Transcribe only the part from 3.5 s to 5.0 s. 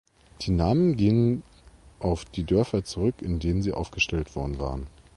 sie aufgestellt worden waren.